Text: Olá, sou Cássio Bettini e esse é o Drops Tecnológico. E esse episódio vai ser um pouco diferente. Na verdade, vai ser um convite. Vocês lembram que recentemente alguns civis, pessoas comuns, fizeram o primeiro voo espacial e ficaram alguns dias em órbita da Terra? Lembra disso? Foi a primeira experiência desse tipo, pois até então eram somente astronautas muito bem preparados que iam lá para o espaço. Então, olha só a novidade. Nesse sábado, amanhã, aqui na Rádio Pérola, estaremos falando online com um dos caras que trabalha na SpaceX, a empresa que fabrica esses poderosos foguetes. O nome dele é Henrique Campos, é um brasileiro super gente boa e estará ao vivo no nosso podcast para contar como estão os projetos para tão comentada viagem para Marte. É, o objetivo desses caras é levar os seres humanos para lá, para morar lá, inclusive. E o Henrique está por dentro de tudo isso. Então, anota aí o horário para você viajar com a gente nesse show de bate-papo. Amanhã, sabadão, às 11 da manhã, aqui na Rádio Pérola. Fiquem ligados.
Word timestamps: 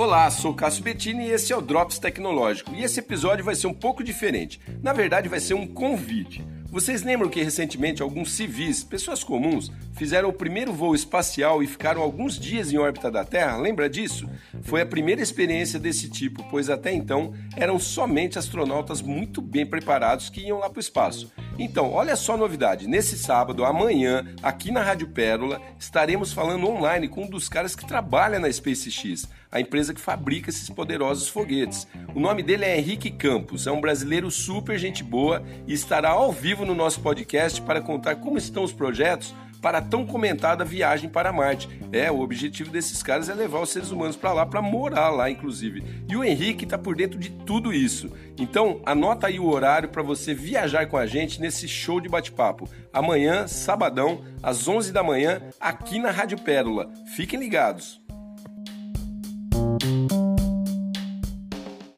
Olá, 0.00 0.30
sou 0.30 0.54
Cássio 0.54 0.82
Bettini 0.82 1.26
e 1.26 1.30
esse 1.30 1.52
é 1.52 1.56
o 1.56 1.60
Drops 1.60 1.98
Tecnológico. 1.98 2.74
E 2.74 2.82
esse 2.82 3.00
episódio 3.00 3.44
vai 3.44 3.54
ser 3.54 3.66
um 3.66 3.74
pouco 3.74 4.02
diferente. 4.02 4.58
Na 4.82 4.94
verdade, 4.94 5.28
vai 5.28 5.38
ser 5.40 5.52
um 5.52 5.66
convite. 5.66 6.42
Vocês 6.70 7.02
lembram 7.02 7.28
que 7.28 7.42
recentemente 7.42 8.00
alguns 8.00 8.32
civis, 8.32 8.82
pessoas 8.82 9.22
comuns, 9.22 9.70
fizeram 9.92 10.30
o 10.30 10.32
primeiro 10.32 10.72
voo 10.72 10.94
espacial 10.94 11.62
e 11.62 11.66
ficaram 11.66 12.00
alguns 12.00 12.38
dias 12.38 12.72
em 12.72 12.78
órbita 12.78 13.10
da 13.10 13.26
Terra? 13.26 13.58
Lembra 13.58 13.90
disso? 13.90 14.26
Foi 14.62 14.80
a 14.80 14.86
primeira 14.86 15.20
experiência 15.20 15.78
desse 15.78 16.08
tipo, 16.08 16.42
pois 16.48 16.70
até 16.70 16.90
então 16.90 17.34
eram 17.54 17.78
somente 17.78 18.38
astronautas 18.38 19.02
muito 19.02 19.42
bem 19.42 19.66
preparados 19.66 20.30
que 20.30 20.40
iam 20.40 20.60
lá 20.60 20.70
para 20.70 20.78
o 20.78 20.80
espaço. 20.80 21.30
Então, 21.62 21.92
olha 21.92 22.16
só 22.16 22.32
a 22.32 22.38
novidade. 22.38 22.88
Nesse 22.88 23.18
sábado, 23.18 23.66
amanhã, 23.66 24.26
aqui 24.42 24.72
na 24.72 24.82
Rádio 24.82 25.08
Pérola, 25.08 25.60
estaremos 25.78 26.32
falando 26.32 26.66
online 26.66 27.06
com 27.06 27.24
um 27.24 27.28
dos 27.28 27.50
caras 27.50 27.76
que 27.76 27.86
trabalha 27.86 28.38
na 28.40 28.50
SpaceX, 28.50 29.28
a 29.52 29.60
empresa 29.60 29.92
que 29.92 30.00
fabrica 30.00 30.48
esses 30.48 30.70
poderosos 30.70 31.28
foguetes. 31.28 31.86
O 32.14 32.18
nome 32.18 32.42
dele 32.42 32.64
é 32.64 32.78
Henrique 32.78 33.10
Campos, 33.10 33.66
é 33.66 33.70
um 33.70 33.80
brasileiro 33.80 34.30
super 34.30 34.78
gente 34.78 35.04
boa 35.04 35.42
e 35.66 35.74
estará 35.74 36.08
ao 36.08 36.32
vivo 36.32 36.64
no 36.64 36.74
nosso 36.74 37.00
podcast 37.00 37.60
para 37.60 37.82
contar 37.82 38.16
como 38.16 38.38
estão 38.38 38.64
os 38.64 38.72
projetos 38.72 39.34
para 39.60 39.80
tão 39.80 40.06
comentada 40.06 40.64
viagem 40.64 41.08
para 41.08 41.32
Marte. 41.32 41.68
É, 41.92 42.10
o 42.10 42.20
objetivo 42.20 42.70
desses 42.70 43.02
caras 43.02 43.28
é 43.28 43.34
levar 43.34 43.60
os 43.60 43.70
seres 43.70 43.90
humanos 43.90 44.16
para 44.16 44.32
lá, 44.32 44.46
para 44.46 44.62
morar 44.62 45.10
lá, 45.10 45.30
inclusive. 45.30 45.82
E 46.08 46.16
o 46.16 46.24
Henrique 46.24 46.64
está 46.64 46.78
por 46.78 46.94
dentro 46.96 47.18
de 47.18 47.30
tudo 47.30 47.72
isso. 47.72 48.10
Então, 48.38 48.80
anota 48.84 49.26
aí 49.26 49.38
o 49.38 49.48
horário 49.48 49.88
para 49.88 50.02
você 50.02 50.32
viajar 50.32 50.86
com 50.86 50.96
a 50.96 51.06
gente 51.06 51.40
nesse 51.40 51.68
show 51.68 52.00
de 52.00 52.08
bate-papo. 52.08 52.68
Amanhã, 52.92 53.46
sabadão, 53.46 54.22
às 54.42 54.66
11 54.66 54.92
da 54.92 55.02
manhã, 55.02 55.42
aqui 55.60 55.98
na 55.98 56.10
Rádio 56.10 56.38
Pérola. 56.38 56.90
Fiquem 57.14 57.38
ligados. 57.38 58.00